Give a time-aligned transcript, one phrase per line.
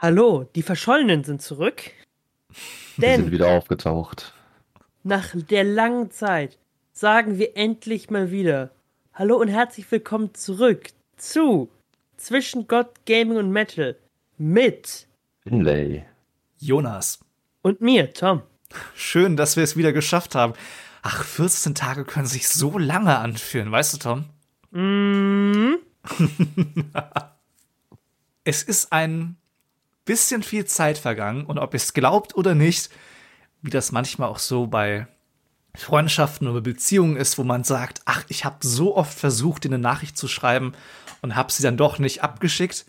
[0.00, 1.90] Hallo, die Verschollenen sind zurück.
[2.98, 4.32] Wir sind wieder aufgetaucht.
[5.02, 6.56] Nach der langen Zeit
[6.92, 8.70] sagen wir endlich mal wieder
[9.12, 11.68] Hallo und herzlich willkommen zurück zu
[12.16, 13.96] Zwischen Gott, Gaming und Metal
[14.36, 15.08] mit
[15.42, 16.04] Finlay,
[16.60, 17.18] Jonas
[17.62, 18.42] und mir, Tom.
[18.94, 20.52] Schön, dass wir es wieder geschafft haben.
[21.02, 24.24] Ach, 14 Tage können sich so lange anfühlen, weißt du, Tom?
[24.70, 25.74] Mm.
[28.44, 29.37] es ist ein
[30.08, 32.90] bisschen viel Zeit vergangen und ob ihr es glaubt oder nicht,
[33.62, 35.06] wie das manchmal auch so bei
[35.74, 39.78] Freundschaften oder Beziehungen ist, wo man sagt, ach, ich habe so oft versucht, dir eine
[39.78, 40.72] Nachricht zu schreiben
[41.20, 42.86] und habe sie dann doch nicht abgeschickt.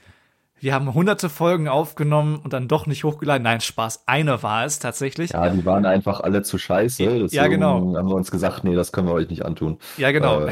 [0.62, 3.44] Wir haben hunderte Folgen aufgenommen und dann doch nicht hochgeladen.
[3.44, 4.04] Nein, Spaß.
[4.08, 5.32] Eine war es tatsächlich.
[5.32, 7.04] Ja, die waren einfach alle zu scheiße.
[7.04, 7.96] Deswegen ja, genau.
[7.96, 9.78] haben wir uns gesagt, nee, das können wir euch nicht antun.
[9.98, 10.42] Ja, genau.
[10.42, 10.52] Äh.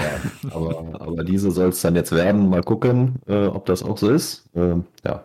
[0.51, 2.49] Aber, aber, diese soll es dann jetzt werden.
[2.49, 4.49] Mal gucken, äh, ob das auch so ist.
[4.55, 4.75] Äh,
[5.05, 5.23] ja.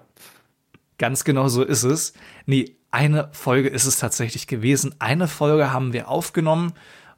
[1.02, 2.12] Ganz genau so ist es.
[2.46, 4.94] Nee, eine Folge ist es tatsächlich gewesen.
[5.00, 6.74] Eine Folge haben wir aufgenommen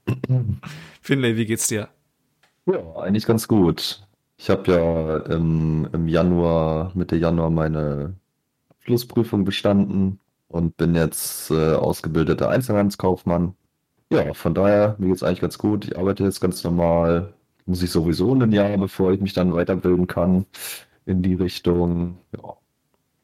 [1.03, 1.89] Finlay, wie geht's dir?
[2.66, 4.01] Ja, eigentlich ganz gut.
[4.38, 8.16] Ich habe ja im, im Januar, Mitte Januar meine
[8.79, 13.53] Flussprüfung bestanden und bin jetzt äh, ausgebildeter Einzelhandelskaufmann.
[14.12, 15.85] Ja, von daher, mir geht's eigentlich ganz gut.
[15.85, 17.31] Ich arbeite jetzt ganz normal.
[17.68, 20.47] Muss ich sowieso ein Jahr, bevor ich mich dann weiterbilden kann
[21.06, 22.18] in die Richtung.
[22.35, 22.56] Ja,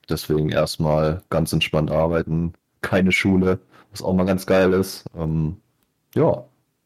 [0.09, 3.59] Deswegen erstmal ganz entspannt arbeiten, keine Schule,
[3.91, 5.05] was auch mal ganz geil ist.
[5.17, 5.57] Ähm,
[6.13, 6.45] ja.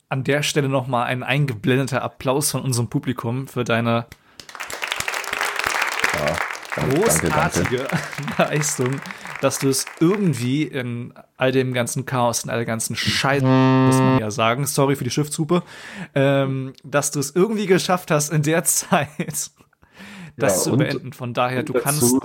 [0.09, 4.05] An der Stelle nochmal ein eingeblendeter Applaus von unserem Publikum für deine
[6.17, 6.35] ja,
[6.83, 7.87] großartige danke,
[8.37, 8.37] danke.
[8.37, 9.01] Leistung,
[9.41, 13.97] dass du es irgendwie in all dem ganzen Chaos, in all der ganzen Scheiße, muss
[13.97, 15.63] man ja sagen, sorry für die Schiffshupe,
[16.15, 19.09] ähm, dass du es irgendwie geschafft hast, in der Zeit
[20.37, 21.13] das ja, zu beenden.
[21.13, 22.15] Von daher, du kannst.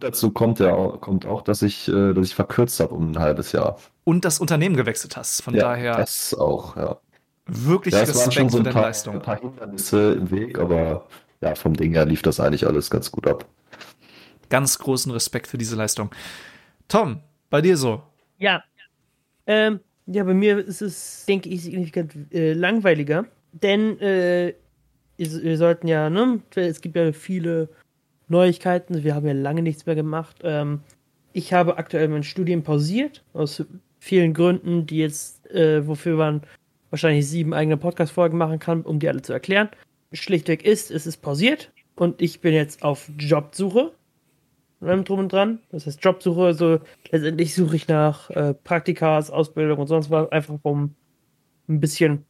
[0.00, 3.12] Und dazu kommt ja auch, kommt auch, dass ich, äh, dass ich verkürzt habe um
[3.12, 3.78] ein halbes Jahr.
[4.04, 5.42] Und das Unternehmen gewechselt hast.
[5.42, 5.94] Von ja, daher.
[5.98, 6.98] Das auch, ja.
[7.44, 9.16] Wirklich ja, Respekt schon so ein paar, Leistung.
[9.16, 11.06] ein paar Hindernisse im Weg, aber
[11.42, 13.44] ja, vom Ding her lief das eigentlich alles ganz gut ab.
[14.48, 16.10] Ganz großen Respekt für diese Leistung.
[16.88, 18.02] Tom, bei dir so?
[18.38, 18.64] Ja.
[19.46, 23.26] Ähm, ja, bei mir ist es, denke ich, signifikant äh, langweiliger.
[23.52, 24.54] Denn äh,
[25.18, 27.68] wir sollten ja, ne, es gibt ja viele
[28.30, 30.36] Neuigkeiten, wir haben ja lange nichts mehr gemacht.
[30.42, 30.80] Ähm,
[31.32, 33.64] ich habe aktuell mein Studium pausiert, aus
[33.98, 36.42] vielen Gründen, die jetzt, äh, wofür man
[36.90, 39.68] wahrscheinlich sieben eigene Podcast-Folgen machen kann, um die alle zu erklären.
[40.12, 43.92] Schlichtweg ist, es ist pausiert und ich bin jetzt auf Jobsuche.
[44.80, 45.60] Drum und dran.
[45.70, 46.78] Das heißt Jobsuche, also
[47.10, 50.94] letztendlich suche ich nach äh, Praktikas, Ausbildung und sonst was, einfach um
[51.68, 52.24] ein bisschen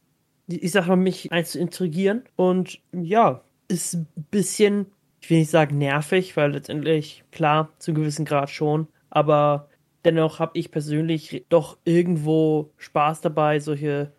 [0.59, 2.23] ich sag mal, mich eins zu intrigieren.
[2.35, 4.87] Und ja, ist ein bisschen,
[5.21, 9.69] ich will nicht sagen nervig, weil letztendlich, klar, zu einem gewissen Grad schon, aber
[10.03, 14.11] dennoch habe ich persönlich doch irgendwo Spaß dabei, solche.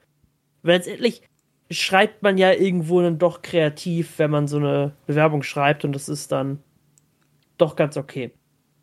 [0.63, 1.23] Weil letztendlich
[1.71, 6.09] schreibt man ja irgendwo dann doch kreativ, wenn man so eine Bewerbung schreibt und das
[6.09, 6.61] ist dann
[7.59, 8.33] doch ganz okay.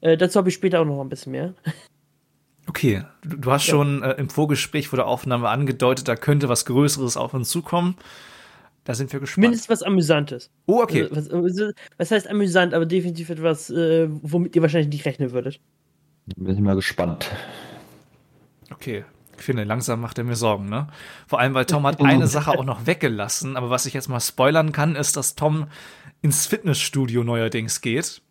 [0.01, 1.53] Äh, dazu habe ich später auch noch ein bisschen mehr.
[2.67, 3.71] Okay, du, du hast ja.
[3.71, 7.95] schon äh, im Vorgespräch vor der Aufnahme angedeutet, da könnte was Größeres auf uns zukommen.
[8.89, 9.43] Da sind wir gespannt.
[9.43, 10.49] Mindestens was Amüsantes.
[10.65, 11.07] Oh, okay.
[11.13, 15.59] Also, was, was, heißt amüsant, aber definitiv etwas, äh, womit ihr wahrscheinlich nicht rechnen würdet.
[16.35, 17.29] Bin ich mal gespannt.
[18.71, 19.05] Okay.
[19.37, 20.87] Ich finde, langsam macht er mir Sorgen, ne?
[21.27, 24.19] Vor allem, weil Tom hat eine Sache auch noch weggelassen, aber was ich jetzt mal
[24.19, 25.67] spoilern kann, ist, dass Tom
[26.23, 28.23] ins Fitnessstudio neuerdings geht.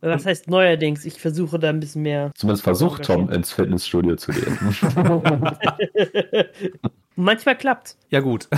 [0.00, 1.04] Was heißt neuerdings?
[1.06, 2.30] Ich versuche da ein bisschen mehr.
[2.36, 4.56] Zumindest versucht Tom ins Fitnessstudio zu gehen.
[7.16, 7.96] Manchmal klappt.
[8.10, 8.48] Ja, gut.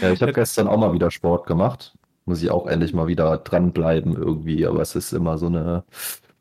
[0.00, 1.94] Ja, ich habe gestern auch mal wieder Sport gemacht.
[2.24, 5.84] Muss ich auch endlich mal wieder dranbleiben irgendwie, aber es ist immer so eine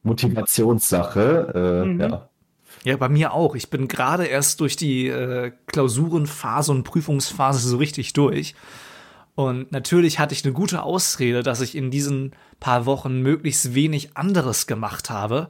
[0.04, 1.84] Motivationssache.
[1.84, 2.01] Äh, mhm.
[2.01, 2.30] Ja.
[2.84, 3.56] Ja, bei mir auch.
[3.56, 8.56] Ich bin gerade erst durch die äh, Klausurenphase und Prüfungsphase so richtig durch.
[9.36, 14.16] Und natürlich hatte ich eine gute Ausrede, dass ich in diesen paar Wochen möglichst wenig
[14.18, 15.50] anderes gemacht habe.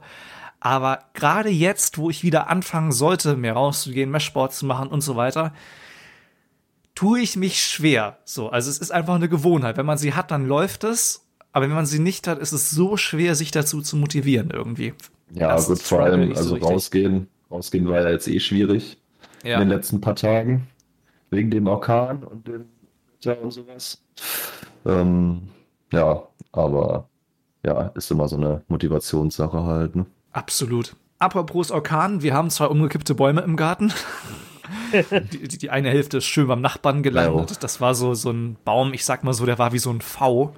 [0.60, 5.00] Aber gerade jetzt, wo ich wieder anfangen sollte, mehr rauszugehen, mehr Sport zu machen und
[5.00, 5.52] so weiter,
[6.98, 8.18] tue ich mich schwer.
[8.24, 9.76] So, also es ist einfach eine Gewohnheit.
[9.76, 11.28] Wenn man sie hat, dann läuft es.
[11.52, 14.94] Aber wenn man sie nicht hat, ist es so schwer, sich dazu zu motivieren irgendwie.
[15.32, 17.28] Ja, das gut, vor allem, also so rausgehen.
[17.52, 18.98] Rausgehen war ja jetzt eh schwierig
[19.44, 19.54] ja.
[19.54, 20.66] in den letzten paar Tagen.
[21.30, 22.64] Wegen dem Orkan und dem
[23.12, 24.02] Wetter und sowas.
[24.84, 25.42] Ähm,
[25.92, 27.08] ja, aber
[27.64, 29.94] ja, ist immer so eine Motivationssache halt.
[29.94, 30.04] Ne?
[30.32, 30.96] Absolut.
[31.20, 33.92] Apropos Orkan, wir haben zwei umgekippte Bäume im Garten.
[35.32, 37.62] die, die, eine Hälfte ist schön beim Nachbarn gelandet.
[37.62, 40.00] Das war so, so ein Baum, ich sag mal so, der war wie so ein
[40.00, 40.54] V.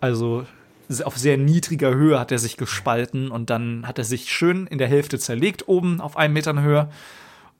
[0.00, 0.46] Also
[1.04, 4.78] auf sehr niedriger Höhe hat er sich gespalten und dann hat er sich schön in
[4.78, 6.90] der Hälfte zerlegt, oben auf einem Metern Höhe.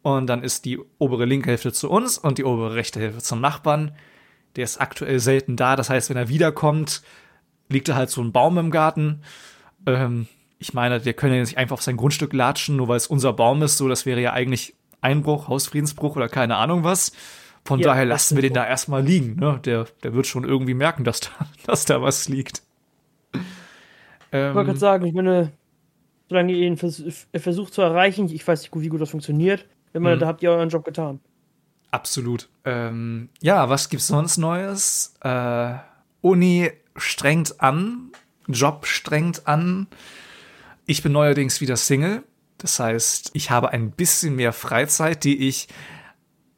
[0.03, 3.41] Und dann ist die obere linke Hälfte zu uns und die obere rechte Hälfte zum
[3.41, 3.93] Nachbarn.
[4.57, 5.77] Der ist aktuell selten da.
[5.77, 7.03] Das heißt, wenn er wiederkommt,
[7.69, 9.21] liegt da halt so ein Baum im Garten.
[9.87, 10.27] Ähm,
[10.59, 13.33] ich meine, wir können ja nicht einfach auf sein Grundstück latschen, nur weil es unser
[13.33, 13.77] Baum ist.
[13.77, 17.13] So, das wäre ja eigentlich Einbruch, Hausfriedensbruch oder keine Ahnung was.
[17.65, 19.37] Von ja, daher lassen wir den da erstmal liegen.
[19.37, 19.61] Ne?
[19.65, 21.31] Der, der wird schon irgendwie merken, dass da,
[21.67, 22.63] dass da was liegt.
[24.33, 25.53] Ähm, ich wollte gerade sagen, ich meine,
[26.29, 27.03] solange ihr ihn vers
[27.35, 30.21] versucht zu erreichen, ich weiß nicht, wie gut das funktioniert, wenn man, mhm.
[30.21, 31.21] da habt ihr euren Job getan.
[31.91, 32.49] Absolut.
[32.65, 35.15] Ähm, ja, was gibt's sonst Neues?
[35.23, 35.75] Äh,
[36.21, 38.13] Uni strengt an,
[38.47, 39.89] Job strengt an.
[40.87, 42.23] Ich bin neuerdings wieder Single.
[42.61, 45.69] Das heißt, ich habe ein bisschen mehr Freizeit, die ich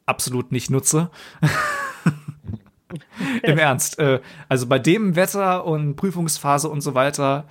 [0.05, 1.09] absolut nicht nutze.
[3.41, 3.97] Im Ernst.
[3.99, 4.19] Äh,
[4.49, 7.45] also bei dem Wetter und Prüfungsphase und so weiter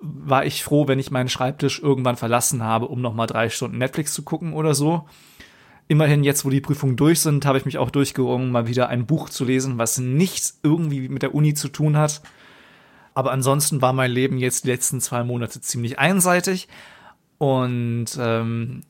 [0.00, 3.78] war ich froh, wenn ich meinen Schreibtisch irgendwann verlassen habe, um noch mal drei Stunden
[3.78, 5.06] Netflix zu gucken oder so.
[5.88, 9.06] Immerhin jetzt, wo die Prüfungen durch sind, habe ich mich auch durchgerungen, mal wieder ein
[9.06, 12.22] Buch zu lesen, was nichts irgendwie mit der Uni zu tun hat.
[13.14, 16.68] Aber ansonsten war mein Leben jetzt die letzten zwei Monate ziemlich einseitig.
[17.38, 18.82] Und ähm,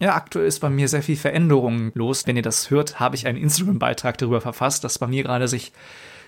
[0.00, 2.26] ja, aktuell ist bei mir sehr viel Veränderung los.
[2.26, 5.72] Wenn ihr das hört, habe ich einen Instagram-Beitrag darüber verfasst, dass bei mir gerade sich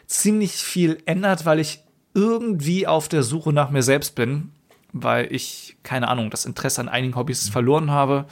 [0.06, 1.80] ziemlich viel ändert, weil ich
[2.14, 4.52] irgendwie auf der Suche nach mir selbst bin,
[4.92, 8.26] weil ich, keine Ahnung, das Interesse an einigen Hobbys verloren habe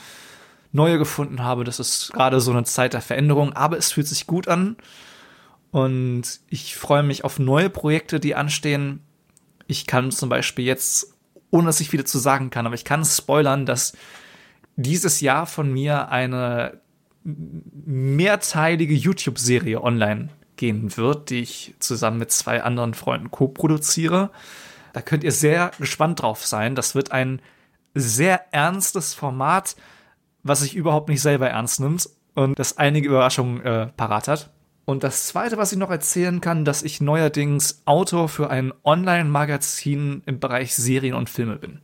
[0.74, 1.64] neue gefunden habe.
[1.64, 4.76] Das ist gerade so eine Zeit der Veränderung, aber es fühlt sich gut an.
[5.70, 9.00] Und ich freue mich auf neue Projekte, die anstehen.
[9.66, 11.13] Ich kann zum Beispiel jetzt,
[11.54, 13.96] ohne dass ich wieder zu sagen kann, aber ich kann spoilern, dass
[14.74, 16.80] dieses Jahr von mir eine
[17.22, 24.30] mehrteilige YouTube-Serie online gehen wird, die ich zusammen mit zwei anderen Freunden co-produziere.
[24.94, 26.74] Da könnt ihr sehr gespannt drauf sein.
[26.74, 27.40] Das wird ein
[27.94, 29.76] sehr ernstes Format,
[30.42, 34.50] was sich überhaupt nicht selber ernst nimmt und das einige Überraschungen äh, parat hat.
[34.84, 40.22] Und das zweite, was ich noch erzählen kann, dass ich neuerdings Autor für ein Online-Magazin
[40.26, 41.80] im Bereich Serien und Filme bin.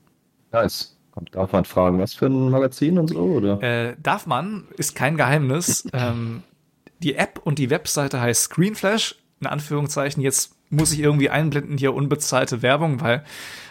[0.52, 0.96] Nice.
[1.32, 3.62] Darf man fragen, was für ein Magazin und so, oder?
[3.62, 5.86] Äh, darf man, ist kein Geheimnis.
[5.92, 6.42] ähm,
[7.02, 10.22] die App und die Webseite heißt Screenflash, in Anführungszeichen.
[10.22, 13.24] Jetzt muss ich irgendwie einblenden hier unbezahlte Werbung, weil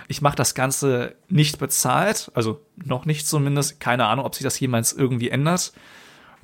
[0.07, 3.79] ich mache das Ganze nicht bezahlt, also noch nicht zumindest.
[3.79, 5.71] Keine Ahnung, ob sich das jemals irgendwie ändert.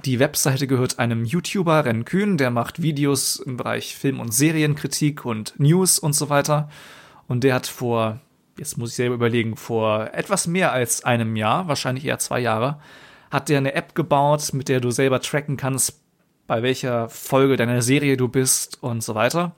[0.04, 5.26] Die Webseite gehört einem YouTuber, Ren Kühn, der macht Videos im Bereich Film- und Serienkritik
[5.26, 6.70] und News und so weiter.
[7.28, 8.20] Und der hat vor,
[8.58, 12.80] jetzt muss ich selber überlegen, vor etwas mehr als einem Jahr, wahrscheinlich eher zwei Jahre,
[13.32, 16.02] hat der eine App gebaut, mit der du selber tracken kannst,
[16.46, 19.56] bei welcher Folge deiner Serie du bist und so weiter.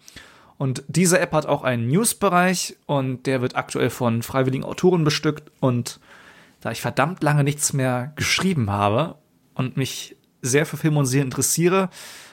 [0.58, 5.52] Und diese App hat auch einen News-Bereich und der wird aktuell von freiwilligen Autoren bestückt.
[5.60, 6.00] Und
[6.62, 9.16] da ich verdammt lange nichts mehr geschrieben habe
[9.54, 11.90] und mich sehr für Film und Serien interessiere,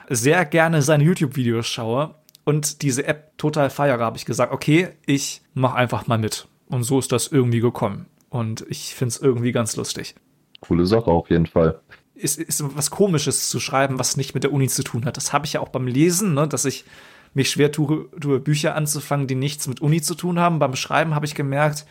[0.08, 5.42] sehr gerne seine YouTube-Videos schaue und diese App total feiere, habe ich gesagt, okay, ich
[5.54, 6.46] mache einfach mal mit.
[6.68, 8.06] Und so ist das irgendwie gekommen.
[8.28, 10.14] Und ich finde es irgendwie ganz lustig.
[10.60, 11.80] Coole Sache auf jeden Fall.
[12.14, 15.16] Ist, ist was Komisches zu schreiben, was nicht mit der Uni zu tun hat.
[15.16, 16.84] Das habe ich ja auch beim Lesen, ne, dass ich
[17.32, 20.58] mich schwer tue, tue, Bücher anzufangen, die nichts mit Uni zu tun haben.
[20.58, 21.86] Beim Schreiben habe ich gemerkt,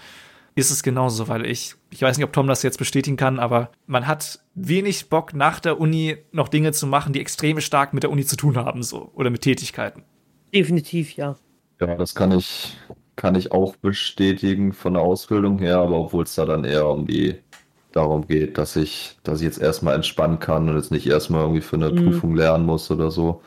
[0.55, 3.71] ist es genauso, weil ich, ich weiß nicht, ob Tom das jetzt bestätigen kann, aber
[3.87, 8.03] man hat wenig Bock nach der Uni noch Dinge zu machen, die extrem stark mit
[8.03, 10.03] der Uni zu tun haben, so oder mit Tätigkeiten.
[10.53, 11.35] Definitiv, ja.
[11.79, 12.77] Ja, das kann ich,
[13.15, 17.07] kann ich auch bestätigen von der Ausbildung her, aber obwohl es da dann eher um
[17.07, 17.35] die
[17.91, 21.61] darum geht, dass ich, dass ich jetzt erstmal entspannen kann und jetzt nicht erstmal irgendwie
[21.61, 22.05] für eine Mhm.
[22.05, 23.41] Prüfung lernen muss oder so.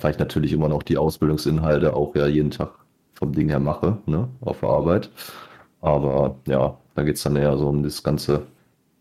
[0.00, 2.70] Weil ich natürlich immer noch die Ausbildungsinhalte auch ja jeden Tag
[3.14, 5.10] vom Ding her mache, ne, auf der Arbeit.
[5.86, 8.42] Aber ja, da geht es dann eher so um das ganze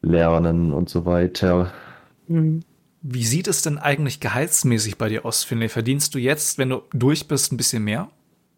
[0.04, 1.72] Lernen und so weiter.
[2.28, 2.62] Mhm.
[3.02, 5.68] Wie sieht es denn eigentlich gehaltsmäßig bei dir aus, Finlay?
[5.68, 8.10] Verdienst du jetzt, wenn du durch bist, ein bisschen mehr?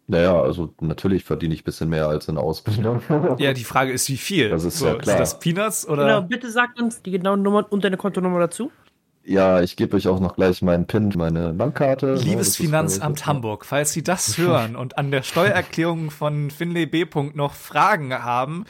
[0.08, 3.00] Naja, also natürlich verdiene ich ein bisschen mehr als in der Ausbildung.
[3.38, 4.50] Ja, die Frage ist, wie viel?
[4.50, 5.04] Das ist ja klar.
[5.04, 6.04] Sind das Peanuts oder?
[6.04, 8.70] Genau, bitte sagt uns die genauen Nummern und deine Kontonummer dazu.
[9.28, 12.14] Ja, ich gebe euch auch noch gleich meinen PIN, meine Bankkarte.
[12.14, 17.04] Liebes ist Finanzamt Hamburg, falls Sie das hören und an der Steuererklärung von Finlay B.
[17.34, 18.64] noch Fragen haben,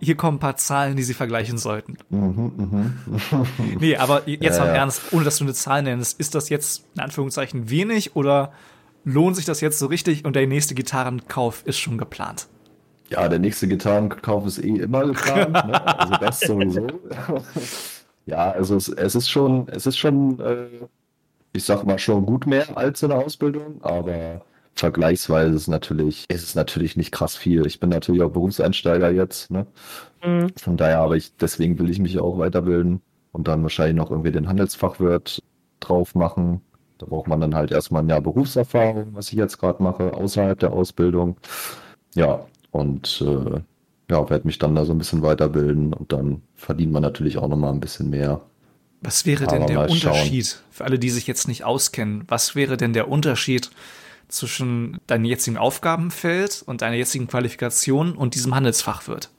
[0.00, 1.98] hier kommen ein paar Zahlen, die Sie vergleichen sollten.
[2.08, 3.46] Mhm, mhm.
[3.80, 4.80] Nee, aber jetzt Ja, mal im ja.
[4.80, 8.52] Ernst, ohne dass du eine Zahl nennst, ist das jetzt in Anführungszeichen wenig oder
[9.04, 12.46] lohnt sich das jetzt so richtig und der nächste Gitarrenkauf ist schon geplant?
[13.10, 15.86] Ja, der nächste Gitarrenkauf ist eh immer geplant, ne?
[15.98, 16.86] Also das sowieso.
[18.28, 20.66] Ja, also es, es ist schon, es ist schon, äh,
[21.54, 24.42] ich sag mal schon gut mehr als in der Ausbildung, aber
[24.74, 27.66] vergleichsweise ist es natürlich, ist es natürlich nicht krass viel.
[27.66, 29.66] Ich bin natürlich auch Berufseinsteiger jetzt, ne?
[30.22, 30.50] Mhm.
[30.58, 33.00] Von daher, aber ich, deswegen will ich mich auch weiterbilden
[33.32, 35.42] und dann wahrscheinlich noch irgendwie den Handelsfachwirt
[35.80, 36.60] drauf machen.
[36.98, 40.58] Da braucht man dann halt erstmal ein Jahr Berufserfahrung, was ich jetzt gerade mache, außerhalb
[40.58, 41.38] der Ausbildung.
[42.14, 43.60] Ja, und äh,
[44.10, 47.48] ja, werde mich dann da so ein bisschen weiterbilden und dann verdient man natürlich auch
[47.48, 48.40] nochmal ein bisschen mehr.
[49.00, 50.12] Was wäre denn Aber der mal schauen.
[50.12, 52.24] Unterschied für alle, die sich jetzt nicht auskennen?
[52.26, 53.70] Was wäre denn der Unterschied
[54.28, 59.30] zwischen deinem jetzigen Aufgabenfeld und deiner jetzigen Qualifikation und diesem Handelsfachwirt?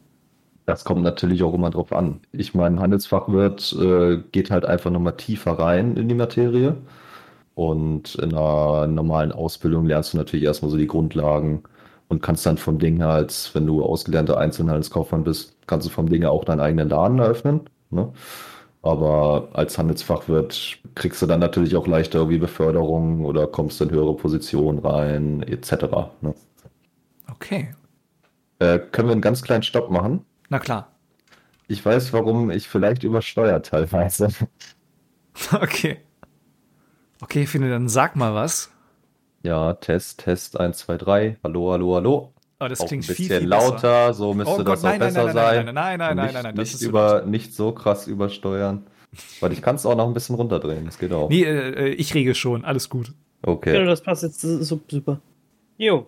[0.65, 2.21] Das kommt natürlich auch immer drauf an.
[2.31, 6.77] Ich meine, Handelsfachwirt äh, geht halt einfach nochmal tiefer rein in die Materie.
[7.55, 11.63] Und in einer normalen Ausbildung lernst du natürlich erstmal so die Grundlagen
[12.09, 16.09] und kannst dann vom Ding her, als wenn du ausgelernter Einzelhandelskaufmann bist, kannst du vom
[16.09, 17.61] Ding her auch deinen eigenen Laden eröffnen.
[17.91, 18.11] Ne?
[18.81, 24.15] Aber als Handelsfachwirt kriegst du dann natürlich auch leichter irgendwie Beförderung oder kommst in höhere
[24.15, 25.73] Positionen rein, etc.
[26.21, 26.33] Ne?
[27.31, 27.69] Okay,
[28.59, 30.25] Äh, können wir einen ganz kleinen Stopp machen?
[30.49, 30.89] na klar.
[31.67, 34.29] Ich weiß, warum ich vielleicht übersteuere teilweise.
[35.53, 35.99] Okay.
[37.21, 38.71] Okay, finde, dann sag mal was.
[39.43, 41.37] Ja, Test, Test 1, 2, 3.
[41.43, 42.33] Hallo, hallo, hallo.
[42.59, 44.13] Oh, das auch klingt ein bisschen viel, viel lauter, besser.
[44.13, 45.65] so müsste Oh Gott, das auch nein, besser nein, nein, sein.
[45.65, 48.85] nein, nein, nein, nein, nicht, nein, nein, das nicht, über, nicht so krass übersteuern.
[49.39, 51.29] Weil ich kann es auch noch ein bisschen runterdrehen, das geht auch.
[51.29, 53.13] Nee, äh, ich regel schon, alles gut.
[53.41, 53.85] Genau, Okay.
[53.85, 55.21] das passt jetzt so- super.
[55.77, 56.07] Jo.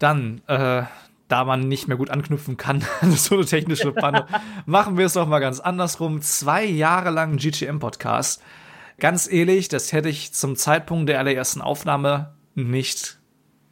[0.00, 0.82] Dann, äh,
[1.28, 2.82] da man nicht mehr gut anknüpfen kann,
[3.14, 4.26] so eine technische Panne,
[4.66, 6.20] machen wir es doch mal ganz andersrum.
[6.22, 8.42] Zwei Jahre lang GGM-Podcast.
[9.00, 13.18] Ganz ehrlich, das hätte ich zum Zeitpunkt der allerersten Aufnahme nicht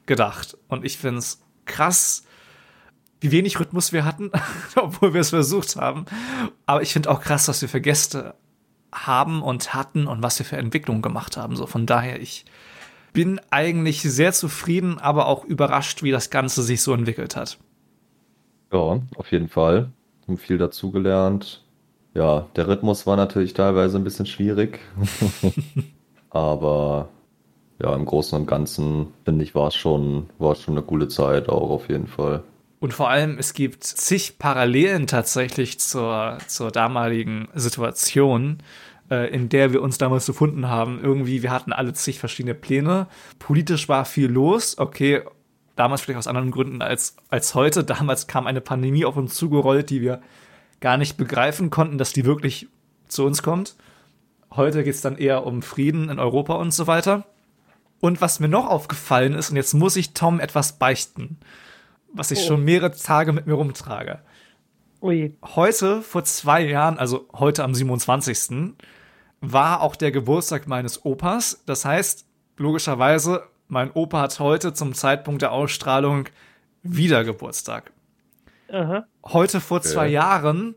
[0.06, 0.56] gedacht.
[0.68, 2.24] Und ich finde es krass,
[3.20, 4.32] wie wenig Rhythmus wir hatten,
[4.76, 6.06] obwohl wir es versucht haben.
[6.66, 8.34] Aber ich finde auch krass, was wir für Gäste
[8.90, 11.56] haben und hatten und was wir für Entwicklungen gemacht haben.
[11.56, 12.46] So von daher, ich
[13.12, 17.58] bin eigentlich sehr zufrieden, aber auch überrascht, wie das Ganze sich so entwickelt hat.
[18.72, 19.90] Ja, auf jeden Fall.
[20.26, 21.64] Haben viel dazugelernt.
[22.18, 24.80] Ja, der Rhythmus war natürlich teilweise ein bisschen schwierig.
[26.30, 27.10] Aber
[27.80, 31.48] ja, im Großen und Ganzen, finde ich, war es schon, war schon eine coole Zeit
[31.48, 32.42] auch auf jeden Fall.
[32.80, 38.58] Und vor allem, es gibt zig Parallelen tatsächlich zur, zur damaligen Situation,
[39.12, 40.98] äh, in der wir uns damals befunden haben.
[41.00, 43.06] Irgendwie, wir hatten alle zig verschiedene Pläne.
[43.38, 44.76] Politisch war viel los.
[44.76, 45.22] Okay,
[45.76, 47.84] damals vielleicht aus anderen Gründen als, als heute.
[47.84, 50.20] Damals kam eine Pandemie auf uns zugerollt, die wir
[50.80, 52.68] gar nicht begreifen konnten, dass die wirklich
[53.08, 53.76] zu uns kommt.
[54.54, 57.26] Heute geht es dann eher um Frieden in Europa und so weiter.
[58.00, 61.38] Und was mir noch aufgefallen ist, und jetzt muss ich Tom etwas beichten,
[62.12, 62.46] was ich Oh.
[62.48, 64.20] schon mehrere Tage mit mir rumtrage.
[65.02, 65.36] Ui.
[65.42, 68.74] Heute, vor zwei Jahren, also heute am 27.,
[69.40, 71.62] war auch der Geburtstag meines Opas.
[71.66, 72.24] Das heißt,
[72.56, 76.24] logischerweise, mein Opa hat heute zum Zeitpunkt der Ausstrahlung
[76.82, 77.92] wieder Geburtstag.
[78.72, 79.06] Aha.
[79.24, 79.88] Heute vor Okay.
[79.88, 80.74] zwei Jahren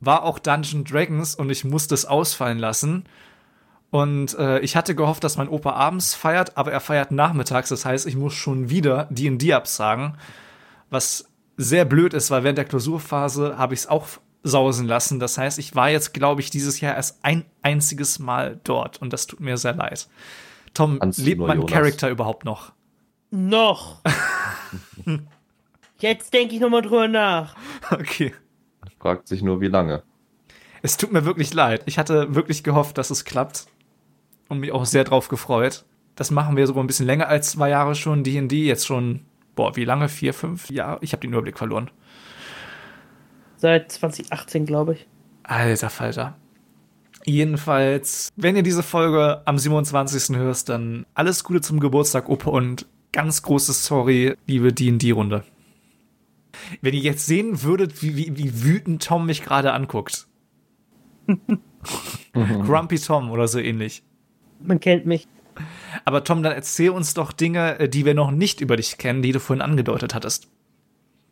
[0.00, 3.04] war auch Dungeon Dragons und ich musste es ausfallen lassen.
[3.90, 7.70] Und äh, ich hatte gehofft, dass mein Opa abends feiert, aber er feiert nachmittags.
[7.70, 10.18] Das heißt, ich muss schon wieder D&D absagen,
[10.90, 11.24] was
[11.56, 14.06] sehr blöd ist, weil während der Klausurphase habe ich es auch
[14.42, 15.18] sausen lassen.
[15.18, 19.12] Das heißt, ich war jetzt, glaube ich, dieses Jahr erst ein einziges Mal dort und
[19.12, 20.08] das tut mir sehr leid.
[20.74, 21.64] Tom, Kannst du lebt mein.
[21.66, 22.72] Charakter überhaupt noch?
[23.30, 24.02] Noch.
[26.00, 27.56] Jetzt denke ich nochmal drüber nach.
[27.90, 28.34] Okay.
[29.00, 30.02] Fragt sich nur, wie lange.
[30.82, 31.82] Es tut mir wirklich leid.
[31.86, 33.66] Ich hatte wirklich gehofft, dass es klappt.
[34.48, 35.84] Und mich auch sehr drauf gefreut.
[36.14, 38.24] Das machen wir sogar ein bisschen länger als zwei Jahre schon.
[38.24, 39.20] D&D jetzt schon,
[39.54, 40.08] boah, wie lange?
[40.08, 40.98] Vier, fünf Jahre?
[41.02, 41.90] Ich habe den Überblick verloren.
[43.56, 45.06] Seit 2018, glaube ich.
[45.42, 46.36] Alter Falter.
[47.24, 50.36] Jedenfalls, wenn ihr diese Folge am 27.
[50.36, 55.44] hörst, dann alles Gute zum Geburtstag, Opa, und ganz großes Sorry, liebe D&D-Runde.
[56.80, 60.26] Wenn ihr jetzt sehen würdet, wie, wie, wie wütend Tom mich gerade anguckt.
[62.32, 64.02] Grumpy Tom oder so ähnlich.
[64.60, 65.26] Man kennt mich.
[66.04, 69.22] Aber Tom, dann erzähl uns doch Dinge, äh, die wir noch nicht über dich kennen,
[69.22, 70.48] die du vorhin angedeutet hattest.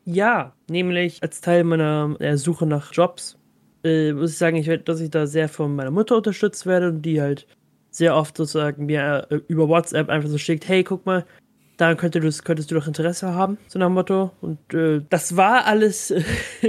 [0.05, 3.38] Ja, nämlich als Teil meiner äh, Suche nach Jobs
[3.87, 7.02] äh, muss ich sagen, ich, dass ich da sehr von meiner Mutter unterstützt werde und
[7.02, 7.47] die halt
[7.90, 11.25] sehr oft sozusagen mir äh, über WhatsApp einfach so schickt, hey, guck mal,
[11.76, 14.30] daran könnte könntest du doch Interesse haben, so nach dem Motto.
[14.40, 16.12] Und äh, das war alles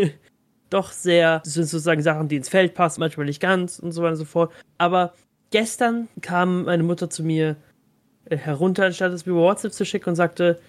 [0.70, 4.02] doch sehr, das sind sozusagen Sachen, die ins Feld passen, manchmal nicht ganz und so
[4.02, 4.52] weiter und so fort.
[4.78, 5.14] Aber
[5.52, 7.56] gestern kam meine Mutter zu mir
[8.26, 10.60] äh, herunter, anstatt es mir über WhatsApp zu schicken und sagte,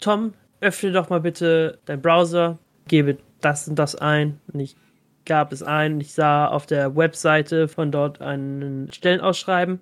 [0.00, 2.58] Tom, öffne doch mal bitte deinen Browser,
[2.88, 4.40] gebe das und das ein.
[4.52, 4.76] Und ich
[5.24, 9.80] gab es ein, ich sah auf der Webseite von dort einen Stellenausschreiben.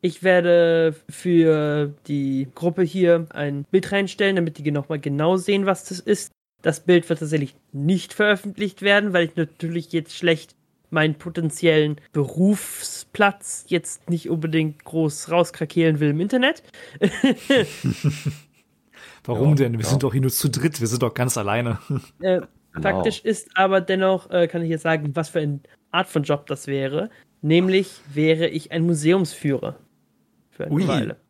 [0.00, 5.84] Ich werde für die Gruppe hier ein Bild reinstellen, damit die nochmal genau sehen, was
[5.84, 6.30] das ist.
[6.62, 10.54] Das Bild wird tatsächlich nicht veröffentlicht werden, weil ich natürlich jetzt schlecht
[10.90, 16.62] meinen potenziellen Berufsplatz jetzt nicht unbedingt groß rauskrakeelen will im Internet.
[19.24, 19.72] Warum ja, denn?
[19.74, 19.90] Wir ja.
[19.90, 21.78] sind doch hier nur zu dritt, wir sind doch ganz alleine.
[22.20, 22.40] Äh,
[22.72, 22.82] genau.
[22.82, 26.46] Faktisch ist aber dennoch, äh, kann ich jetzt sagen, was für eine Art von Job
[26.46, 27.10] das wäre.
[27.40, 29.76] Nämlich wäre ich ein Museumsführer.
[30.58, 30.88] Für eine Ui.
[30.88, 31.20] Weile.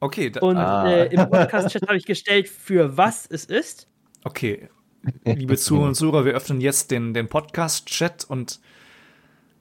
[0.00, 0.28] Okay.
[0.28, 0.86] Da, Und ah.
[0.86, 3.88] äh, im Podcast-Chat habe ich gestellt, für was es ist.
[4.22, 4.68] Okay.
[5.24, 8.60] Liebe Zuhörer und Zuhörer, wir öffnen jetzt den, den Podcast-Chat und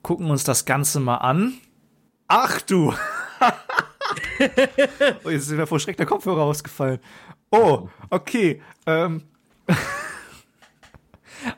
[0.01, 1.53] gucken uns das Ganze mal an.
[2.27, 2.91] Ach du!
[5.23, 6.99] oh, jetzt ist mir vor Schreck der Kopfhörer ausgefallen.
[7.51, 8.61] Oh, okay.
[8.85, 9.23] Ähm.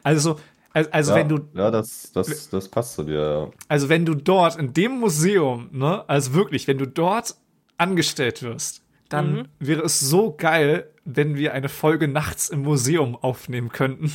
[0.04, 0.40] also,
[0.74, 1.40] also ja, wenn du.
[1.54, 3.52] Ja, das, das, das passt zu dir.
[3.68, 7.36] Also wenn du dort in dem Museum, ne, also wirklich, wenn du dort
[7.78, 9.48] angestellt wirst, dann mhm.
[9.60, 14.12] wäre es so geil, wenn wir eine Folge nachts im Museum aufnehmen könnten,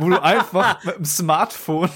[0.00, 1.90] wo du einfach mit dem Smartphone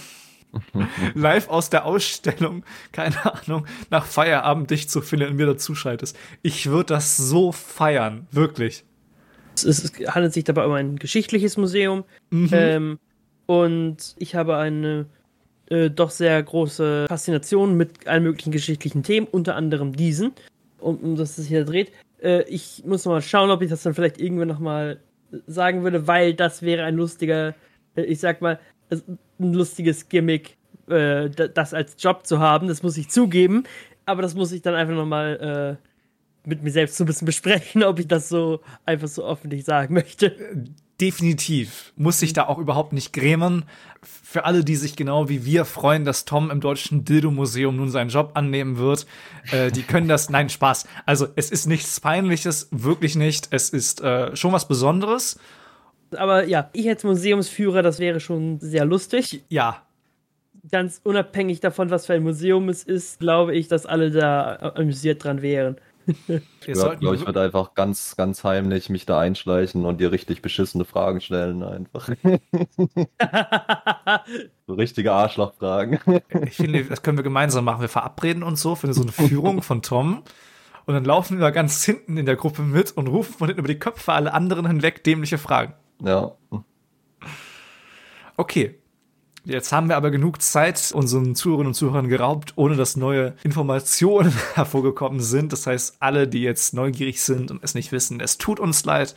[1.15, 6.17] live aus der Ausstellung, keine Ahnung, nach Feierabend dich zu finden und mir dazuschaltest.
[6.43, 8.85] Ich würde das so feiern, wirklich.
[9.55, 12.49] Es, es, handelt sich dabei um ein geschichtliches Museum mhm.
[12.53, 12.99] ähm,
[13.47, 15.07] und ich habe eine
[15.67, 20.33] äh, doch sehr große Faszination mit allen möglichen geschichtlichen Themen, unter anderem diesen,
[20.79, 21.93] um, um das es hier dreht.
[22.23, 25.01] Äh, ich muss noch mal schauen, ob ich das dann vielleicht irgendwann noch mal
[25.47, 27.55] sagen würde, weil das wäre ein lustiger,
[27.97, 30.57] äh, ich sag mal, ein lustiges Gimmick,
[30.89, 32.69] äh, das als Job zu haben.
[32.69, 33.65] Das muss ich zugeben.
[34.05, 37.27] Aber das muss ich dann einfach noch mal äh, mit mir selbst so ein bisschen
[37.27, 40.35] besprechen, ob ich das so einfach so öffentlich sagen möchte
[41.03, 41.93] definitiv.
[41.97, 43.65] Muss sich da auch überhaupt nicht grämen.
[44.03, 48.09] Für alle, die sich genau wie wir freuen, dass Tom im Deutschen Dildo-Museum nun seinen
[48.09, 49.07] Job annehmen wird,
[49.51, 50.87] äh, die können das, nein, Spaß.
[51.05, 53.49] Also, es ist nichts Peinliches, wirklich nicht.
[53.51, 55.39] Es ist äh, schon was Besonderes.
[56.17, 59.43] Aber ja, ich als Museumsführer, das wäre schon sehr lustig.
[59.49, 59.83] Ja.
[60.71, 65.25] Ganz unabhängig davon, was für ein Museum es ist, glaube ich, dass alle da amüsiert
[65.25, 65.77] dran wären.
[66.67, 70.85] Ja, glaube ich, würde einfach ganz, ganz heimlich mich da einschleichen und dir richtig beschissene
[70.85, 72.09] Fragen stellen, einfach.
[74.67, 75.99] so richtige Arschlochfragen.
[76.47, 77.81] ich finde, das können wir gemeinsam machen.
[77.81, 80.23] Wir verabreden uns so für so eine Führung von Tom.
[80.85, 83.69] Und dann laufen wir ganz hinten in der Gruppe mit und rufen von hinten über
[83.69, 85.75] die Köpfe alle anderen hinweg dämliche Fragen.
[86.01, 86.33] Ja.
[88.37, 88.82] Okay,
[89.45, 94.33] Jetzt haben wir aber genug Zeit unseren Zuhörerinnen und Zuhörern geraubt, ohne dass neue Informationen
[94.55, 95.53] hervorgekommen sind.
[95.53, 99.17] Das heißt, alle, die jetzt neugierig sind und es nicht wissen, es tut uns leid.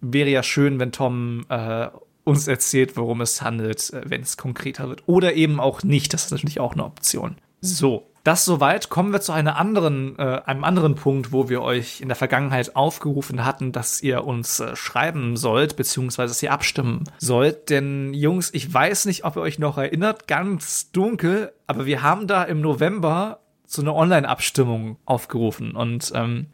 [0.00, 1.88] Wäre ja schön, wenn Tom äh,
[2.24, 5.04] uns erzählt, worum es handelt, äh, wenn es konkreter wird.
[5.06, 6.12] Oder eben auch nicht.
[6.12, 7.36] Das ist natürlich auch eine Option.
[7.60, 8.88] So, das soweit.
[8.88, 12.74] Kommen wir zu einer anderen, äh, einem anderen Punkt, wo wir euch in der Vergangenheit
[12.74, 17.70] aufgerufen hatten, dass ihr uns äh, schreiben sollt, beziehungsweise dass ihr abstimmen sollt.
[17.70, 22.26] Denn Jungs, ich weiß nicht, ob ihr euch noch erinnert, ganz dunkel, aber wir haben
[22.26, 26.46] da im November zu einer Online-Abstimmung aufgerufen und ähm,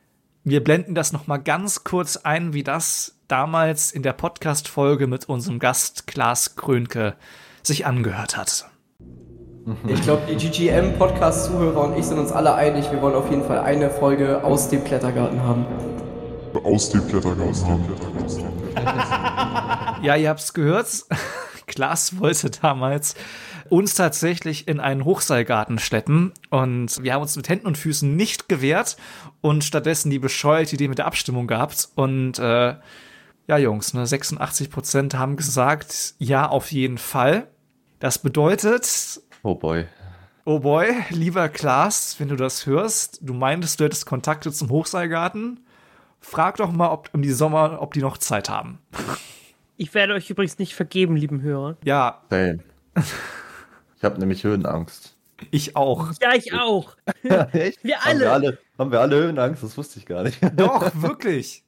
[0.43, 5.29] wir blenden das noch mal ganz kurz ein, wie das damals in der Podcast-Folge mit
[5.29, 7.15] unserem Gast Klaas Krönke
[7.63, 8.70] sich angehört hat.
[9.87, 13.61] Ich glaube, die GGM-Podcast-Zuhörer und ich sind uns alle einig, wir wollen auf jeden Fall
[13.61, 15.67] eine Folge aus dem Klettergarten haben.
[16.65, 17.85] Aus dem Klettergarten haben.
[20.03, 21.05] Ja, ihr habt's gehört.
[21.67, 23.15] Klaas wollte damals
[23.69, 28.49] uns tatsächlich in einen Hochseilgarten schleppen und wir haben uns mit Händen und Füßen nicht
[28.49, 28.97] gewehrt
[29.43, 32.77] und stattdessen die bescheuerte Idee mit der Abstimmung gehabt und äh,
[33.47, 37.49] ja, Jungs, ne, 86 Prozent haben gesagt, ja, auf jeden Fall.
[37.99, 39.87] Das bedeutet, Oh boy.
[40.45, 45.61] oh boy, lieber Klaas, wenn du das hörst, du meintest, du hättest Kontakte zum Hochseilgarten.
[46.21, 48.79] Frag doch mal, ob um die Sommer, ob die noch Zeit haben.
[49.79, 51.77] Ich werde euch übrigens nicht vergeben, lieben Hörer.
[51.85, 52.59] Ja, Same.
[53.97, 55.17] Ich habe nämlich Höhenangst.
[55.51, 56.11] ich auch.
[56.21, 56.95] Ja, ich auch.
[57.53, 57.83] Echt?
[57.83, 58.49] Wir Haben wir alle.
[58.49, 59.63] alle, haben wir alle Höhenangst?
[59.63, 60.39] Das wusste ich gar nicht.
[60.57, 61.65] Doch, wirklich.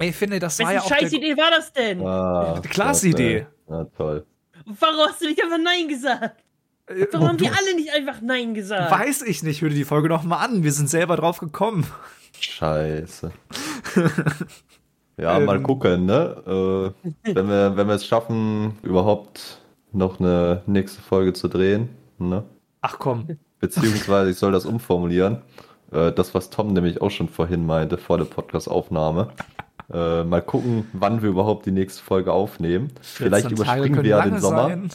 [0.00, 2.06] Ich finde, das war Wessen ja auch scheiß der, Idee war das denn?
[2.06, 3.46] Ah, Klasse Idee.
[3.68, 4.24] Ja, toll.
[4.64, 6.42] Warum hast du nicht einfach Nein gesagt?
[6.88, 8.90] Äh, Warum haben du- die alle nicht einfach Nein gesagt?
[8.90, 10.62] Weiß ich nicht, hör dir die Folge noch mal an.
[10.62, 11.86] Wir sind selber drauf gekommen.
[12.40, 13.30] Scheiße.
[15.18, 15.46] Ja, Ähm.
[15.46, 16.92] mal gucken, ne?
[17.24, 19.60] Äh, wenn, wir, wenn wir es schaffen, überhaupt
[19.92, 22.44] noch eine nächste Folge zu drehen, ne?
[22.82, 23.26] Ach komm.
[23.58, 25.40] Beziehungsweise ich soll das umformulieren.
[25.90, 29.28] Äh, das, was Tom nämlich auch schon vorhin meinte, vor der Podcast-Aufnahme.
[29.90, 32.92] Äh, mal gucken, wann wir überhaupt die nächste Folge aufnehmen.
[33.00, 34.90] Vielleicht 14 Tage überspringen wir ja den Sommer sein.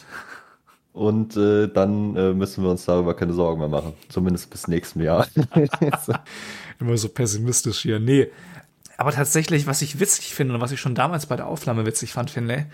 [0.92, 3.94] Und äh, dann äh, müssen wir uns darüber keine Sorgen mehr machen.
[4.08, 5.26] Zumindest bis nächstem Jahr.
[6.80, 7.98] Immer so pessimistisch hier.
[7.98, 8.30] Nee.
[8.98, 12.12] Aber tatsächlich, was ich witzig finde und was ich schon damals bei der Aufnahme witzig
[12.12, 12.66] fand, finde,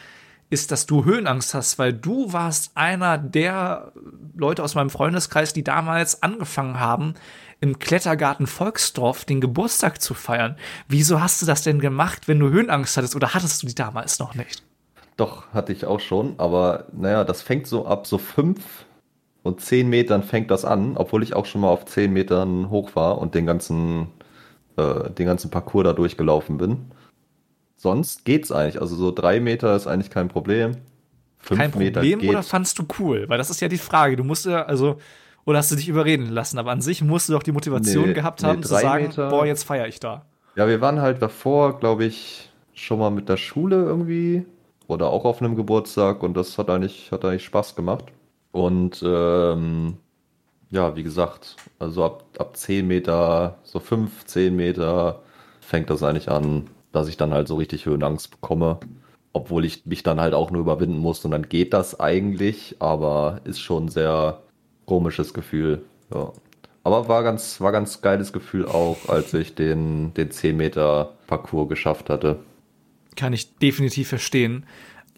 [0.51, 3.93] ist, dass du Höhenangst hast, weil du warst einer der
[4.35, 7.15] Leute aus meinem Freundeskreis, die damals angefangen haben,
[7.61, 10.57] im Klettergarten Volksdorf den Geburtstag zu feiern.
[10.89, 14.19] Wieso hast du das denn gemacht, wenn du Höhenangst hattest oder hattest du die damals
[14.19, 14.63] noch nicht?
[15.19, 18.87] Doch, hatte ich auch schon, aber naja, das fängt so ab so fünf
[19.43, 22.95] und zehn Metern fängt das an, obwohl ich auch schon mal auf zehn Metern hoch
[22.95, 24.07] war und den ganzen,
[24.77, 26.87] äh, den ganzen Parcours da durchgelaufen bin.
[27.77, 28.81] Sonst geht's eigentlich.
[28.81, 30.77] Also so drei Meter ist eigentlich kein Problem.
[31.39, 32.31] Fünf Kein Meter Problem geht.
[32.31, 33.25] oder fandst du cool?
[33.29, 34.17] Weil das ist ja die Frage.
[34.17, 34.99] Du musst ja, also,
[35.45, 36.59] oder hast du dich überreden lassen?
[36.59, 39.07] Aber an sich musst du doch die Motivation Nee, gehabt nee, haben, zu drei sagen,
[39.09, 40.27] Meter- boah, jetzt feiere ich da.
[40.57, 44.45] Ja, wir waren halt davor, glaube ich, schon mal mit der Schule irgendwie
[44.89, 48.07] oder auch auf einem Geburtstag und das hat eigentlich, hat eigentlich Spaß gemacht.
[48.51, 49.99] Und ähm,
[50.71, 55.23] ja, wie gesagt, also ab, ab 10 Meter, so 5, 10 Meter
[55.61, 58.81] fängt das eigentlich an, dass ich dann halt so richtig Höhenangst bekomme.
[59.35, 63.41] Obwohl ich mich dann halt auch nur überwinden muss und dann geht das eigentlich, aber
[63.45, 64.41] ist schon ein sehr
[64.87, 65.83] komisches Gefühl.
[66.13, 66.33] Ja.
[66.83, 71.69] Aber war ganz, war ganz geiles Gefühl auch, als ich den, den 10 Meter Parcours
[71.69, 72.39] geschafft hatte.
[73.19, 74.65] Kann ich definitiv verstehen.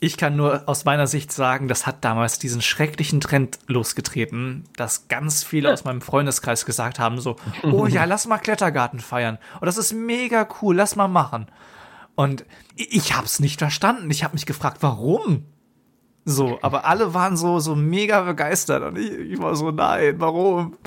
[0.02, 5.08] Ich kann nur aus meiner Sicht sagen, das hat damals diesen schrecklichen Trend losgetreten, dass
[5.08, 9.36] ganz viele aus meinem Freundeskreis gesagt haben so, oh ja, lass mal Klettergarten feiern.
[9.60, 11.48] Und das ist mega cool, lass mal machen.
[12.14, 14.10] Und ich hab's nicht verstanden.
[14.10, 15.44] Ich habe mich gefragt, warum?
[16.24, 20.78] So, aber alle waren so, so mega begeistert und ich, ich war so, nein, warum?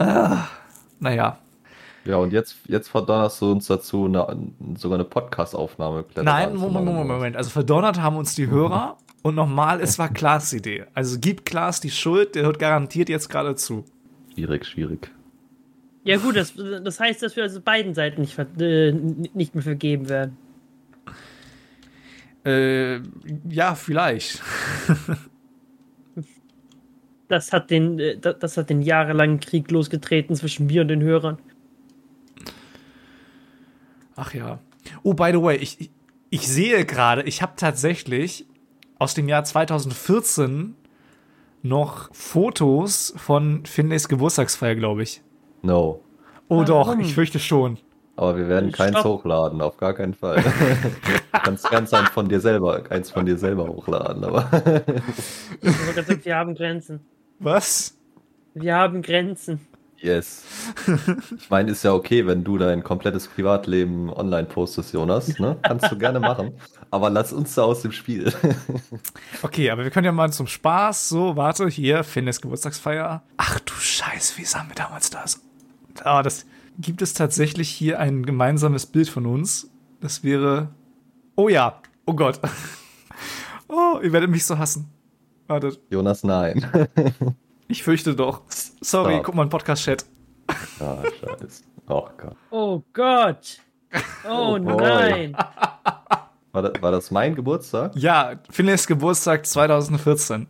[0.00, 0.48] Ah,
[0.98, 1.38] naja.
[2.08, 4.26] Ja, und jetzt, jetzt verdonnerst du uns dazu, eine,
[4.78, 6.86] sogar eine Podcast-Aufnahme Nein, Moment.
[6.86, 7.36] Moment, Moment.
[7.36, 10.86] Also verdonnert haben uns die Hörer und nochmal, es war Klaas Idee.
[10.94, 13.84] Also gib Klaas die Schuld, der hört garantiert jetzt gerade zu.
[14.32, 15.10] Schwierig, schwierig.
[16.02, 20.08] Ja gut, das, das heißt, dass wir also beiden Seiten nicht, äh, nicht mehr vergeben
[20.08, 20.38] werden.
[22.46, 23.00] Äh,
[23.50, 24.42] ja, vielleicht.
[27.28, 31.36] Das hat den, äh, das hat den jahrelangen Krieg losgetreten zwischen mir und den Hörern.
[34.18, 34.58] Ach ja.
[35.04, 35.90] Oh, by the way, ich, ich,
[36.30, 38.46] ich sehe gerade, ich habe tatsächlich
[38.98, 40.74] aus dem Jahr 2014
[41.62, 45.22] noch Fotos von Finlays Geburtstagsfeier, glaube ich.
[45.62, 46.00] No.
[46.48, 47.00] Oh doch, Warum?
[47.00, 47.78] ich fürchte schon.
[48.16, 49.20] Aber wir werden keins Stopp.
[49.20, 50.42] hochladen, auf gar keinen Fall.
[50.42, 50.50] du
[51.44, 54.48] kannst ganz eins von dir selber, eins von dir selber hochladen, aber
[55.62, 57.00] Ich habe gesagt, wir haben Grenzen.
[57.38, 57.96] Was?
[58.54, 59.60] Wir haben Grenzen.
[60.00, 60.44] Yes.
[61.36, 65.56] Ich meine, ist ja okay, wenn du dein komplettes Privatleben online postest, Jonas, ne?
[65.62, 66.52] Kannst du gerne machen.
[66.90, 68.32] Aber lass uns da aus dem Spiel.
[69.42, 73.22] Okay, aber wir können ja mal zum Spaß so, warte, hier, Finlays Geburtstagsfeier.
[73.36, 75.40] Ach du Scheiße, wie sahen wir damals das?
[76.02, 76.44] Ah, das
[76.78, 79.70] gibt es tatsächlich hier ein gemeinsames Bild von uns.
[80.00, 80.70] Das wäre.
[81.36, 82.40] Oh ja, oh Gott.
[83.70, 84.88] Oh, ihr werdet mich so hassen.
[85.46, 86.66] Wartet, Jonas, nein.
[87.68, 88.42] ich fürchte doch.
[88.80, 89.24] Sorry, Stop.
[89.26, 90.04] guck mal, ein Podcast-Chat.
[90.80, 91.62] Ah, scheiße.
[91.88, 92.36] Oh Gott.
[92.50, 93.58] Oh Gott.
[94.28, 95.36] Oh, Oh nein.
[96.52, 97.92] War das, war das mein Geburtstag?
[97.94, 100.46] Ja, Finlays Geburtstag 2014.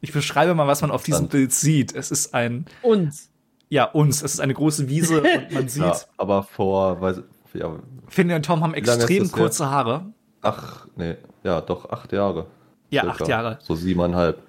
[0.00, 1.28] Ich beschreibe mal, was man auf diesem.
[1.28, 1.94] Bild sieht.
[1.94, 3.30] Es ist ein, Uns.
[3.68, 4.22] ja, uns.
[4.22, 7.22] Es ist eine große Wiese und man sieht, Ja, aber vor, weiß,
[7.54, 7.70] ja,
[8.08, 10.06] Finley und Tom haben extrem kurze Haare.
[10.42, 12.46] ach, nee, ja, doch, acht Jahre.
[12.90, 13.16] Ja, Circa.
[13.22, 13.58] acht Jahre.
[13.62, 14.42] So siebeneinhalb.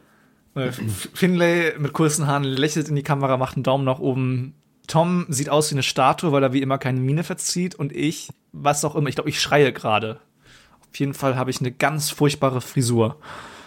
[0.57, 4.55] Äh, Finlay mit kurzen Haaren lächelt in die Kamera, macht einen Daumen nach oben.
[4.87, 7.75] Tom sieht aus wie eine Statue, weil er wie immer keine Miene verzieht.
[7.75, 10.19] Und ich, was auch immer, ich glaube, ich schreie gerade.
[10.79, 13.17] Auf jeden Fall habe ich eine ganz furchtbare Frisur.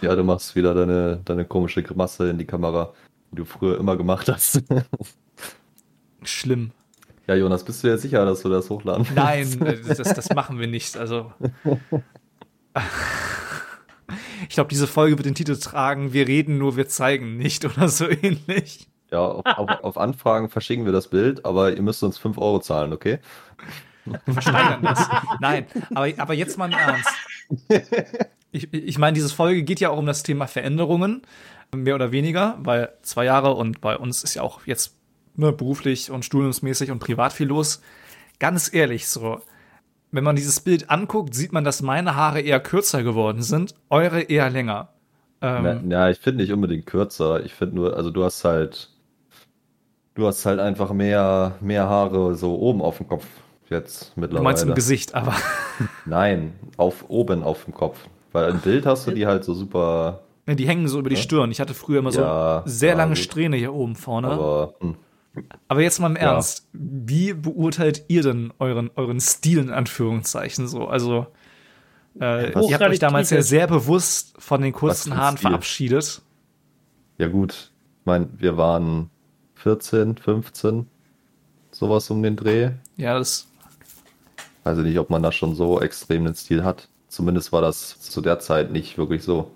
[0.01, 2.93] Ja, du machst wieder deine, deine komische Grimasse in die Kamera,
[3.31, 4.63] die du früher immer gemacht hast.
[6.23, 6.71] Schlimm.
[7.27, 9.15] ja, Jonas, bist du dir sicher, dass du das hochladen willst?
[9.15, 10.97] Nein, das, das machen wir nicht.
[10.97, 11.31] Also.
[14.49, 17.87] Ich glaube, diese Folge wird den Titel tragen, wir reden nur, wir zeigen nicht oder
[17.89, 18.87] so ähnlich.
[19.11, 22.59] Ja, auf, auf, auf Anfragen verschicken wir das Bild, aber ihr müsst uns 5 Euro
[22.59, 23.19] zahlen, okay?
[24.25, 25.07] Versteigern das.
[25.41, 27.09] Nein, aber, aber jetzt mal im Ernst.
[28.51, 31.21] Ich, ich meine, diese Folge geht ja auch um das Thema Veränderungen,
[31.73, 34.95] mehr oder weniger, weil zwei Jahre und bei uns ist ja auch jetzt
[35.35, 37.81] ne, beruflich und studiumsmäßig und privat viel los.
[38.39, 39.41] Ganz ehrlich, so,
[40.11, 44.21] wenn man dieses Bild anguckt, sieht man, dass meine Haare eher kürzer geworden sind, eure
[44.21, 44.89] eher länger.
[45.41, 47.43] Ähm, ja, ich finde nicht unbedingt kürzer.
[47.43, 48.89] Ich finde nur, also du hast halt,
[50.15, 53.25] du hast halt einfach mehr, mehr Haare so oben auf dem Kopf
[53.69, 54.43] jetzt du mittlerweile.
[54.43, 55.35] meinst im Gesicht, aber
[56.05, 58.09] Nein, auf oben auf dem Kopf.
[58.31, 61.17] Weil im Bild hast du die halt so super, ne, die hängen so über die
[61.17, 61.51] Stirn.
[61.51, 63.19] Ich hatte früher immer so Ja, sehr ja, lange gut.
[63.19, 64.27] Strähne hier oben vorne.
[64.29, 64.95] aber hm.
[65.67, 66.33] Aber jetzt mal im Ja.
[66.33, 70.87] Ernst, wie beurteilt ihr denn euren, euren Stil in Anführungszeichen so?
[70.87, 71.27] Also,
[72.19, 75.49] äh, ihr habt euch damals ja sehr bewusst von den kurzen Haaren Stil?
[75.49, 76.21] verabschiedet.
[77.17, 77.71] ja gut.
[77.99, 79.09] Ich meine, wir waren
[79.55, 80.87] 14, 15,
[81.71, 82.71] sowas um den Dreh.
[82.97, 83.47] Ja, das,
[84.63, 86.89] Also nicht, ob man da schon so extrem den Stil hat.
[87.07, 89.51] Zumindest war das zu der Zeit nicht wirklich so.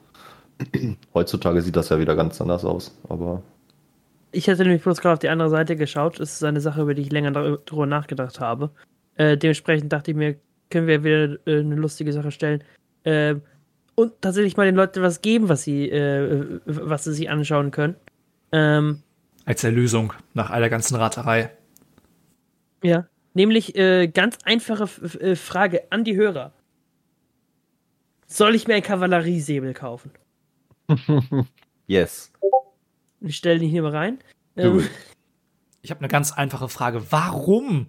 [1.13, 3.41] Heutzutage sieht das ja wieder ganz anders aus, aber
[4.35, 6.19] Ich hätte nämlich bloß gerade auf die andere Seite geschaut.
[6.19, 8.69] Es ist eine Sache, über die ich länger dar- darüber nachgedacht habe.
[9.15, 10.35] Äh, dementsprechend dachte ich mir,
[10.69, 12.63] können wir wieder äh, eine lustige Sache stellen.
[13.05, 13.41] Ähm,
[13.95, 17.95] und tatsächlich mal den Leuten was geben, was sie, äh, was sie sich anschauen können.
[18.51, 19.03] Ähm,
[19.45, 21.51] als Erlösung nach all der ganzen Raterei.
[22.83, 23.07] ja.
[23.37, 26.53] Nämlich äh, ganz einfache F F- äh, Frage an die Hörer.
[28.27, 30.11] Soll ich mir ein Kavalleriesäbel kaufen?
[31.87, 32.31] yes.
[33.25, 34.19] Ich stelle den hier mal rein.
[34.55, 34.87] Ähm.
[35.81, 37.11] Ich habe eine ganz einfache Frage.
[37.11, 37.87] Warum?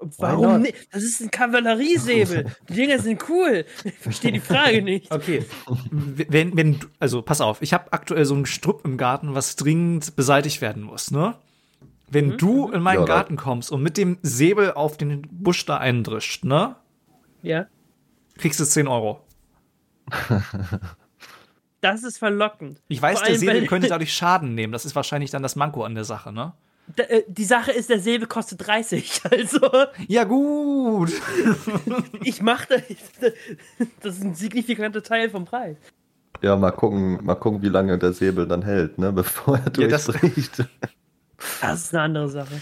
[0.00, 0.14] not?
[0.18, 0.76] warum nicht?
[0.92, 2.46] Das ist ein Kavalleriesäbel.
[2.68, 3.64] Die Dinger sind cool.
[3.84, 5.10] Ich verstehe die Frage nicht.
[5.10, 5.44] Okay.
[5.90, 10.16] wenn, wenn, also pass auf, ich habe aktuell so ein Strupp im Garten, was dringend
[10.16, 11.34] beseitigt werden muss, ne?
[12.12, 15.76] Wenn du in meinen Ja, Garten kommst und mit dem Säbel auf den Busch da
[15.76, 16.74] eindrischt, ne?
[17.42, 17.66] Ja.
[18.36, 19.24] Kriegst du 10 Euro.
[21.80, 22.80] Das ist verlockend.
[22.88, 24.72] Ich weiß, Vor der Säbel könnte dadurch Schaden nehmen.
[24.72, 26.52] Das ist wahrscheinlich dann das Manko an der Sache, ne?
[26.96, 29.22] Da, äh, die Sache ist, der Säbel kostet 30.
[29.30, 29.60] Also,
[30.08, 31.12] Ja, gut.
[32.24, 33.32] ich mache das.
[34.00, 35.76] Das ist ein signifikanter Teil vom Preis.
[36.42, 39.88] Ja, mal gucken, mal gucken, wie lange der Säbel dann hält, ne, bevor er Ja,
[39.88, 40.66] das- durchdreht.
[41.60, 42.60] Das ist eine andere Sache.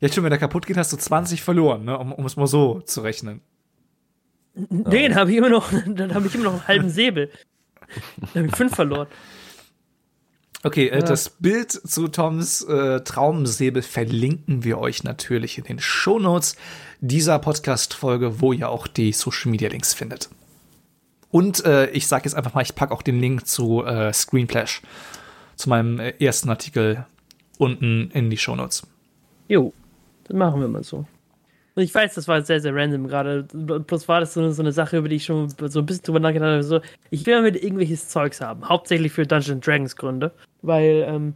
[0.00, 1.98] Ja, stimmt, wenn der kaputt geht, hast du 20 verloren, ne?
[1.98, 3.40] Um, um es mal so zu rechnen.
[4.54, 7.30] Nee, dann habe ich immer noch, dann habe ich immer noch einen halben Säbel.
[8.16, 9.06] Dann habe ich fünf verloren.
[10.64, 16.56] Okay, äh, das Bild zu Toms äh, Traumsäbel verlinken wir euch natürlich in den Shownotes
[17.00, 20.30] dieser Podcast-Folge, wo ihr auch die Social-Media-Links findet.
[21.30, 24.80] Und äh, ich sage jetzt einfach mal, ich packe auch den Link zu äh, Screenflash,
[25.56, 27.04] zu meinem äh, ersten Artikel
[27.58, 28.86] unten in die Shownotes.
[29.48, 29.74] Jo,
[30.24, 31.04] das machen wir mal so.
[31.76, 33.44] Ich weiß, das war sehr, sehr random gerade.
[33.86, 36.04] Plus war das so eine, so eine Sache, über die ich schon so ein bisschen
[36.04, 36.62] drüber nachgedacht habe.
[36.62, 38.68] So, ich will wieder irgendwelches Zeugs haben.
[38.68, 40.32] Hauptsächlich für Dungeons Dragons Gründe.
[40.62, 41.34] Weil, ähm,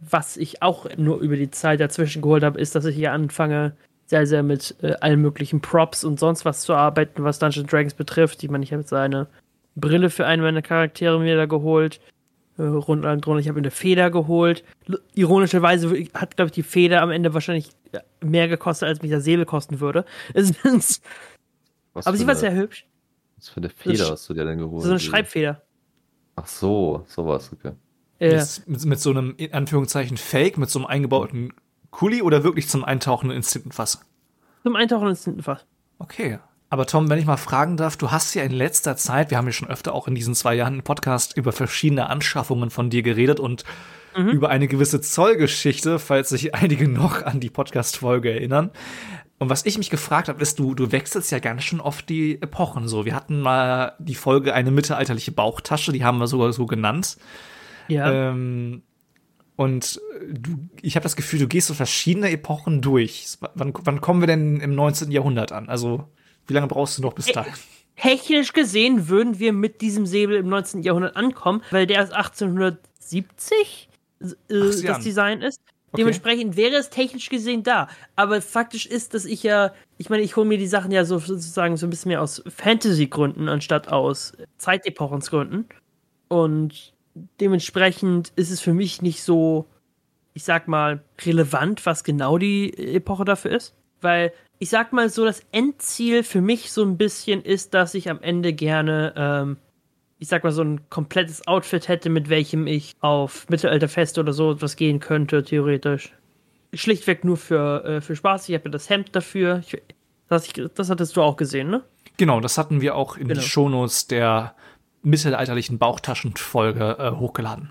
[0.00, 3.76] was ich auch nur über die Zeit dazwischen geholt habe, ist, dass ich hier anfange,
[4.06, 7.94] sehr, sehr mit äh, allen möglichen Props und sonst was zu arbeiten, was Dungeons Dragons
[7.94, 8.42] betrifft.
[8.42, 9.26] Ich meine, ich habe jetzt eine
[9.76, 12.00] Brille für einen meiner Charaktere mir da geholt.
[12.56, 13.40] Äh, rund und drunter.
[13.40, 14.62] Ich habe mir eine Feder geholt.
[15.14, 19.20] Ironischerweise hat, glaube ich, die Feder am Ende wahrscheinlich äh, mehr gekostet, als mich der
[19.20, 20.04] Säbel kosten würde.
[21.94, 22.86] Aber sie war sehr hübsch.
[23.36, 24.82] Was für eine Feder Sch- hast du dir denn geholt?
[24.84, 25.62] So eine Schreibfeder.
[26.36, 27.72] Ach so, sowas, okay.
[28.20, 31.52] Mit, mit, mit so einem, in Anführungszeichen, Fake, mit so einem eingebauten
[31.90, 34.00] Kuli oder wirklich zum Eintauchen ins Tintenfass?
[34.62, 35.66] zum Eintauchen ins Tintenfass.
[35.98, 36.38] Okay.
[36.74, 39.46] Aber Tom, wenn ich mal fragen darf, du hast ja in letzter Zeit, wir haben
[39.46, 43.02] ja schon öfter auch in diesen zwei Jahren im Podcast über verschiedene Anschaffungen von dir
[43.04, 43.62] geredet und
[44.32, 48.72] über eine gewisse Zollgeschichte, falls sich einige noch an die Podcast-Folge erinnern.
[49.38, 52.42] Und was ich mich gefragt habe, ist, du, du wechselst ja ganz schön oft die
[52.42, 53.04] Epochen so.
[53.04, 57.18] Wir hatten mal die Folge eine mittelalterliche Bauchtasche, die haben wir sogar so genannt.
[57.86, 58.30] Ja.
[58.30, 58.82] Ähm,
[59.54, 63.28] Und du, ich habe das Gefühl, du gehst so verschiedene Epochen durch.
[63.54, 65.12] Wann, wann kommen wir denn im 19.
[65.12, 65.68] Jahrhundert an?
[65.68, 66.08] Also,
[66.46, 67.52] wie lange brauchst du noch bis dahin?
[67.96, 70.82] Technisch gesehen würden wir mit diesem Säbel im 19.
[70.82, 73.88] Jahrhundert ankommen, weil der ist 1870
[74.20, 75.00] äh, das.
[75.00, 75.60] Design ist.
[75.92, 76.02] Okay.
[76.02, 77.88] Dementsprechend wäre es technisch gesehen da.
[78.16, 81.18] Aber faktisch ist, dass ich ja, ich meine, ich hole mir die Sachen ja so
[81.20, 85.66] sozusagen so ein bisschen mehr aus Fantasy-Gründen anstatt aus Zeitepochensgründen.
[86.26, 86.94] Und
[87.40, 89.66] dementsprechend ist es für mich nicht so,
[90.32, 93.74] ich sag mal, relevant, was genau die Epoche dafür ist.
[94.00, 98.08] Weil ich sag mal so, das Endziel für mich so ein bisschen ist, dass ich
[98.08, 99.56] am Ende gerne, ähm,
[100.18, 104.52] ich sag mal, so ein komplettes Outfit hätte, mit welchem ich auf Mittelalterfest oder so
[104.52, 106.12] etwas gehen könnte, theoretisch.
[106.72, 108.48] Schlichtweg nur für, äh, für Spaß.
[108.48, 109.62] Ich habe ja das Hemd dafür.
[109.66, 109.80] Ich,
[110.28, 111.82] das, das hattest du auch gesehen, ne?
[112.16, 113.40] Genau, das hatten wir auch in Genau.
[113.40, 114.54] die Shownotes der
[115.02, 117.70] mittelalterlichen Bauchtaschenfolge äh, hochgeladen.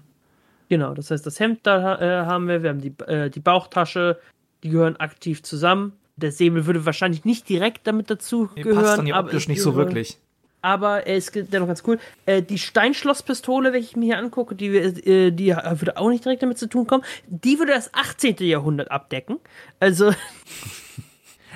[0.70, 4.20] Genau, das heißt, das Hemd da äh, haben wir, wir haben die, äh, die Bauchtasche,
[4.64, 5.94] die gehören aktiv zusammen.
[6.16, 8.84] Der Säbel würde wahrscheinlich nicht direkt damit dazu Nee, gehören.
[8.84, 10.18] passt dann ja optisch nicht so wirklich.
[10.62, 12.00] Aber er ist dennoch ganz cool.
[12.26, 16.42] Äh, die Steinschlosspistole, welche ich mir hier angucke, die, äh, die würde auch nicht direkt
[16.42, 17.04] damit zu tun kommen.
[17.28, 18.38] Die würde das 18.
[18.40, 19.40] Jahrhundert abdecken.
[19.80, 20.14] Also,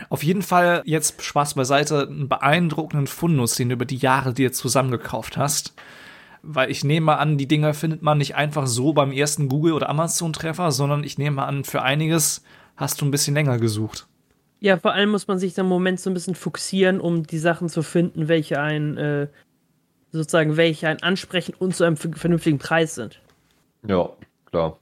[0.10, 4.52] Auf jeden Fall jetzt Spaß beiseite, einen beeindruckenden Fundus, den du über die Jahre dir
[4.52, 5.74] zusammengekauft hast.
[6.44, 9.90] Weil ich nehme an, die Dinger findet man nicht einfach so beim ersten Google- oder
[9.90, 12.44] Amazon-Treffer, sondern ich nehme an, für einiges
[12.76, 14.08] hast du ein bisschen länger gesucht.
[14.60, 17.70] Ja, vor allem muss man sich im Moment so ein bisschen fokussieren, um die Sachen
[17.70, 19.28] zu finden, welche einen, äh,
[20.12, 23.22] sozusagen, welche einen ansprechen und zu einem vernünftigen Preis sind.
[23.88, 24.10] Ja,
[24.46, 24.80] klar.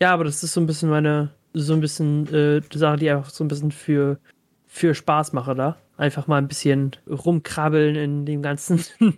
[0.00, 3.06] Ja, aber das ist so ein bisschen meine, so ein bisschen äh, die Sache, die
[3.06, 4.18] ich einfach so ein bisschen für,
[4.66, 5.76] für Spaß mache da.
[5.96, 9.16] Einfach mal ein bisschen rumkrabbeln in dem ganzen, in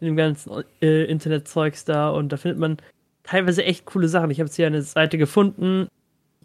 [0.00, 2.78] dem ganzen äh, Internetzeugs da und da findet man
[3.22, 4.30] teilweise echt coole Sachen.
[4.30, 5.86] Ich habe jetzt hier eine Seite gefunden.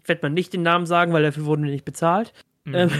[0.00, 2.32] Ich werde mal nicht den Namen sagen, weil dafür wurden wir nicht bezahlt.
[2.66, 2.90] Ähm,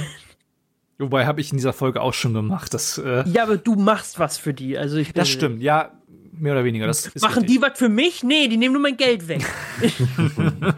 [0.99, 2.73] Wobei habe ich in dieser Folge auch schon gemacht.
[2.73, 4.79] Das, äh, ja, aber du machst was für die.
[4.79, 5.93] Also ich das stimmt, ja,
[6.33, 6.87] mehr oder weniger.
[6.87, 7.57] Das ist Machen richtig.
[7.57, 8.23] die was für mich?
[8.23, 9.45] Nee, die nehmen nur mein Geld weg.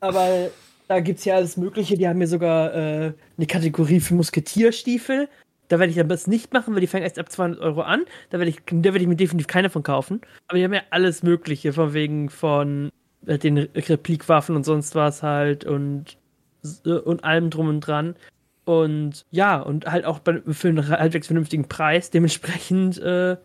[0.00, 0.50] Aber
[0.88, 1.96] da gibt's ja alles Mögliche.
[1.96, 5.28] Die haben mir sogar äh, eine Kategorie für Musketierstiefel.
[5.68, 8.04] Da werde ich aber das nicht machen, weil die fangen erst ab 200 Euro an.
[8.30, 10.20] Da werde ich, da werde ich mir definitiv keine von kaufen.
[10.46, 12.90] Aber die haben ja alles Mögliche, von wegen von
[13.26, 16.18] äh, den Replikwaffen und sonst was halt und,
[16.84, 18.16] und allem drum und dran.
[18.64, 22.10] Und ja, und halt auch bei, für einen halbwegs vernünftigen Preis.
[22.10, 23.36] Dementsprechend äh,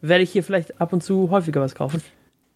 [0.00, 2.02] werde ich hier vielleicht ab und zu häufiger was kaufen.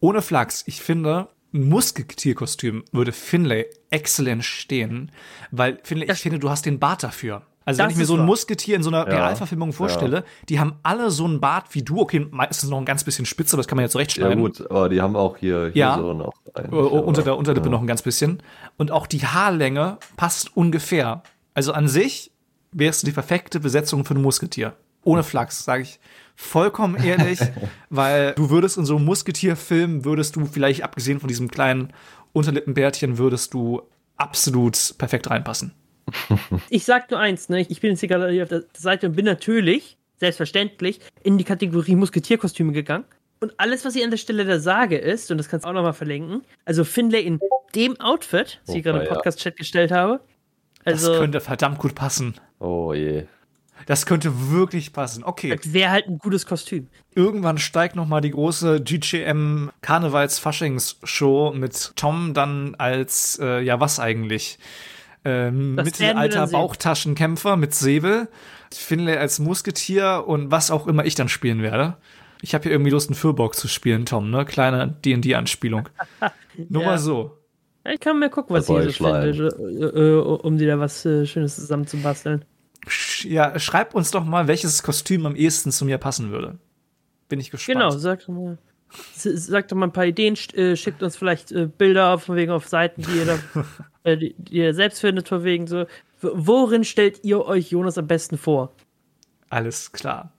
[0.01, 5.11] Ohne Flachs, ich finde, ein Musketierkostüm würde Finlay exzellent stehen,
[5.51, 7.43] weil Finlay, ich finde, du hast den Bart dafür.
[7.65, 8.25] Also wenn Das ich mir so ein.
[8.25, 9.17] Musketier in so einer Ja.
[9.17, 13.05] Realverfilmung vorstelle, die haben alle so einen Bart wie du, okay, meistens noch ein ganz
[13.05, 14.39] bisschen spitze, aber das kann man ja Ja zurechtschneiden.
[14.41, 15.97] gut, aber die haben auch hier, hier Ja.
[15.99, 17.71] so noch eigentlich, Äh, unter der Unterlippe ja.
[17.73, 18.43] noch ein ganz bisschen.
[18.79, 21.23] Und auch die Haarlänge passt ungefähr.
[21.55, 22.33] Also an sich
[22.73, 24.73] wärst du die perfekte Besetzung für ein Musketier.
[25.05, 26.01] Ohne Flachs, sage ich
[26.37, 27.41] vollkommen ehrlich,
[27.91, 31.93] weil du würdest in so einem Musketierfilm, würdest du vielleicht, abgesehen von diesem kleinen
[32.33, 33.83] Unterlippenbärtchen, würdest du
[34.17, 35.73] absolut perfekt reinpassen.
[36.71, 37.63] Ich sag nur eins, ne?
[37.69, 41.45] Ich bin jetzt hier gerade hier auf der Seite und bin natürlich, selbstverständlich, in die
[41.45, 43.05] Kategorie Musketierkostüme gegangen.
[43.41, 45.73] Und alles, was ich an der Stelle da sage, ist, und das kannst du auch
[45.73, 47.41] nochmal verlinken, also Finlay in
[47.75, 49.17] dem Outfit, das ich gerade im Opa, ja.
[49.17, 50.21] Podcast-Chat gestellt habe.
[50.85, 52.35] Also, das könnte verdammt gut passen.
[52.59, 53.25] Oh je.
[53.87, 55.25] Das könnte wirklich passen.
[55.25, 55.57] Okay.
[55.57, 56.89] das wäre halt ein gutes Kostüm.
[57.15, 63.61] Irgendwann steigt noch mal die große GGM Karnevals Faschings Show mit Tom dann als äh,
[63.61, 64.59] ja was eigentlich
[65.25, 66.47] ähm, Das Mittelalter.
[66.49, 68.29] Bauchtaschenkämpfer mit Säbel,
[68.73, 71.97] Finlay als Musketier und was auch immer ich dann spielen werde.
[72.43, 74.45] Ich habe hier irgendwie Lust, einen Fürbock zu spielen, Tom, ne?
[74.47, 75.89] Kleine D&D-Anspielung.
[76.69, 76.89] Nur Ja.
[76.89, 77.37] mal so.
[77.91, 79.49] Ich kann mal gucken, was ich hier so finde,
[79.95, 82.45] äh, äh, um dir da was äh, Schönes zusammenzubasteln.
[82.87, 86.59] Sch- Ja, schreib uns doch mal, welches Kostüm am ehesten zu mir passen würde.
[87.29, 87.79] Bin ich gespannt.
[87.79, 88.59] Genau, sag doch mal.
[89.15, 92.69] s- Sag doch mal ein paar Ideen, sch- schickt uns vielleicht Bilder von wegen auf
[92.69, 93.39] Seiten, die ihr, da,
[94.05, 95.87] äh, ihr selbst findet, von wegen so.
[96.21, 98.73] Worin stellt ihr euch Jonas am besten vor?
[99.49, 100.33] Alles klar.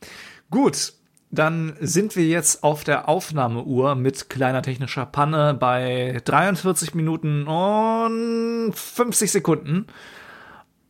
[0.49, 0.93] Gut,
[1.31, 8.73] dann sind wir jetzt auf der Aufnahmeuhr mit kleiner technischer Panne bei 43 Minuten und
[8.73, 9.87] 50 Sekunden.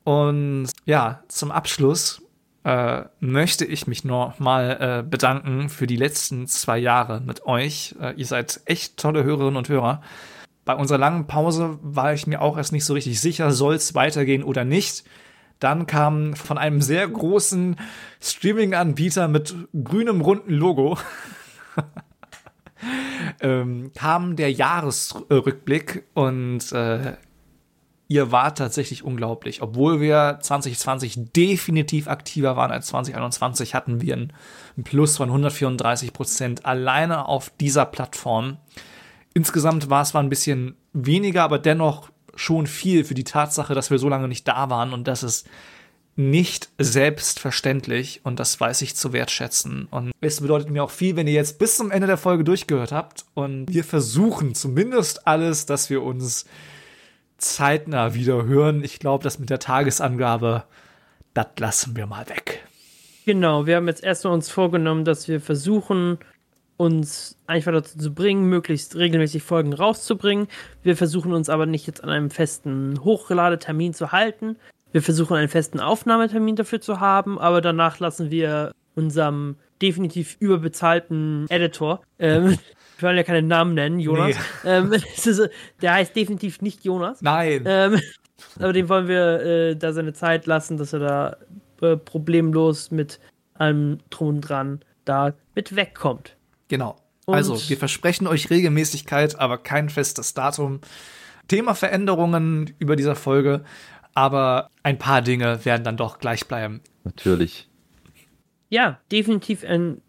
[0.04, 2.24] Und ja, zum Abschluss
[2.64, 7.96] äh, möchte ich mich noch mal äh, bedanken für die letzten zwei Jahre mit euch.
[8.02, 10.02] Äh, ihr seid echt tolle Hörerinnen und Hörer.
[10.66, 13.96] Bei unserer langen Pause war ich mir auch erst nicht so richtig sicher, soll es
[13.96, 15.04] weitergehen oder nicht.
[15.60, 17.76] Dann kam von einem sehr großen
[18.20, 20.98] Streaming-Anbieter mit grünem runden Logo
[23.42, 27.14] ähm, kam der Jahresrückblick und äh,
[28.08, 29.62] ihr wart tatsächlich unglaublich.
[29.62, 34.34] Obwohl wir 2020 definitiv aktiver waren als 2021, hatten wir ein
[34.84, 38.58] Plus von 134 Prozent alleine auf dieser Plattform.
[39.34, 43.92] Insgesamt war es zwar ein bisschen weniger, aber dennoch schon viel für die Tatsache, dass
[43.92, 45.48] wir so lange nicht da waren und das ist
[46.16, 49.88] nicht selbstverständlich und das weiß ich zu wertschätzen.
[49.90, 52.92] Und es bedeutet mir auch viel, wenn ihr jetzt bis zum Ende der Folge durchgehört
[52.92, 56.46] habt und wir versuchen zumindest alles, dass wir uns
[57.38, 58.84] zeitnah wieder hören.
[58.84, 60.64] Ich glaube, das mit der Tagesangabe,
[61.34, 62.66] das lassen wir mal weg.
[63.26, 66.18] Genau, wir haben jetzt erstmal uns vorgenommen, dass wir versuchen,
[66.82, 70.48] uns einfach dazu zu bringen, möglichst regelmäßig Folgen rauszubringen.
[70.84, 74.58] Wir versuchen uns aber nicht jetzt an einem festen Hochgeladetermin zu halten.
[74.92, 81.46] Wir versuchen einen festen Aufnahmetermin dafür zu haben, aber danach lassen wir unserem definitiv überbezahlten
[81.50, 82.58] Editor ähm,
[83.02, 84.36] wir wollen ja keinen Namen nennen, Jonas.
[84.64, 84.70] Nee.
[84.70, 84.94] Ähm,
[85.26, 85.50] ist,
[85.82, 87.22] der heißt definitiv nicht Jonas.
[87.22, 87.64] Nein.
[87.66, 88.00] Ähm,
[88.60, 91.38] aber dem wollen wir äh, da seine Zeit lassen, dass er da
[91.82, 93.20] äh, problemlos mit
[93.56, 96.38] allem drum und dran da mit wegkommt.
[96.72, 96.96] Genau.
[97.26, 100.80] Und also, wir versprechen euch Regelmäßigkeit, aber kein festes Datum.
[101.50, 103.66] Thema Veränderungen über dieser Folge,
[104.14, 106.80] aber ein paar Dinge werden dann doch gleich bleiben.
[107.04, 107.68] Natürlich.
[108.70, 110.02] Ja, definitiv einen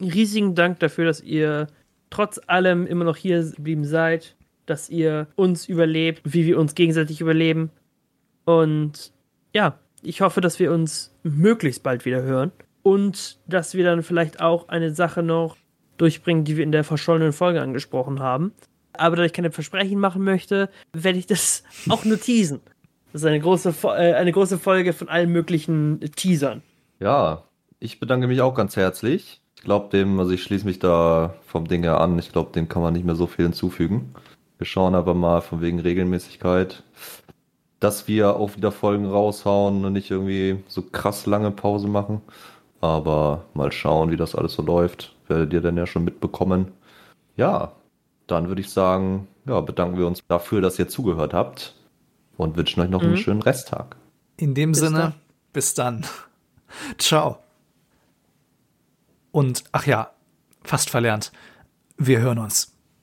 [0.00, 1.66] riesigen Dank dafür, dass ihr
[2.10, 4.36] trotz allem immer noch hier geblieben seid,
[4.66, 7.72] dass ihr uns überlebt, wie wir uns gegenseitig überleben.
[8.44, 9.12] Und
[9.52, 12.52] ja, ich hoffe, dass wir uns möglichst bald wieder hören
[12.84, 15.56] und dass wir dann vielleicht auch eine Sache noch
[15.96, 18.52] durchbringen, die wir in der verschollenen Folge angesprochen haben.
[18.92, 22.60] Aber da ich keine Versprechen machen möchte, werde ich das auch nur teasen.
[23.12, 26.62] Das ist eine große, äh, eine große Folge von allen möglichen Teasern.
[27.00, 27.44] Ja,
[27.80, 31.82] ich bedanke mich auch ganz herzlich glaube dem, also ich schließe mich da vom Ding
[31.82, 32.18] her an.
[32.18, 34.14] Ich glaube, dem kann man nicht mehr so viel hinzufügen.
[34.58, 36.84] Wir schauen aber mal von wegen Regelmäßigkeit,
[37.80, 42.20] dass wir auch wieder Folgen raushauen und nicht irgendwie so krass lange Pause machen.
[42.80, 45.13] Aber mal schauen, wie das alles so läuft.
[45.28, 46.72] Werdet ihr dann ja schon mitbekommen.
[47.36, 47.72] Ja,
[48.26, 51.74] dann würde ich sagen, ja, bedanken wir uns dafür, dass ihr zugehört habt
[52.36, 53.08] und wünschen euch noch mhm.
[53.08, 53.96] einen schönen Resttag.
[54.36, 55.14] In dem bis Sinne, dann.
[55.52, 56.04] bis dann.
[56.98, 57.38] Ciao.
[59.30, 60.10] Und ach ja,
[60.62, 61.32] fast verlernt.
[61.96, 62.73] Wir hören uns.